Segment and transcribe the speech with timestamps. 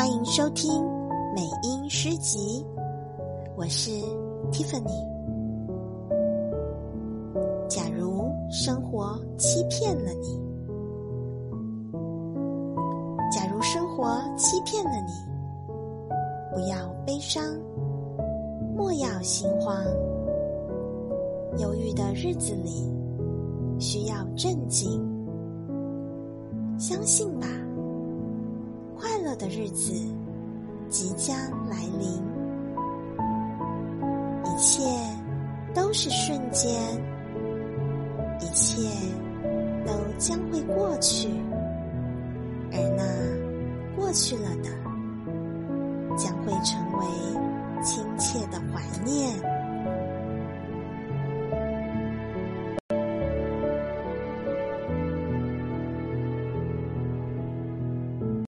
[0.00, 0.82] 欢迎收听
[1.36, 2.64] 美音诗集，
[3.54, 3.90] 我是
[4.50, 5.06] Tiffany。
[7.68, 10.40] 假如生活欺骗了你，
[13.30, 15.12] 假如生活欺骗了你，
[16.54, 17.44] 不要悲伤，
[18.74, 19.84] 莫要心慌。
[21.58, 22.90] 忧郁的日子里，
[23.78, 24.98] 需要镇静。
[26.78, 27.46] 相信吧。
[29.40, 29.92] 的日子
[30.90, 31.34] 即将
[31.66, 32.30] 来临。
[34.44, 34.82] 一切
[35.74, 36.70] 都是瞬间
[38.40, 38.82] 一切
[39.86, 41.30] 都将会过去
[42.70, 44.68] 而那过去了的
[46.18, 47.06] 将会成为
[47.82, 49.34] 亲切的怀念